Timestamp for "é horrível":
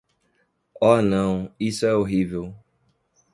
1.85-2.55